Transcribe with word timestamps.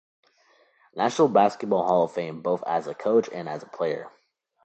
National 0.95 1.27
Basketball 1.27 1.85
Hall 1.85 2.05
of 2.05 2.11
Fame 2.11 2.41
both 2.41 2.63
as 2.65 2.87
a 2.87 2.95
coach 2.95 3.29
and 3.31 3.47
as 3.47 3.61
a 3.61 3.67
player. 3.67 4.09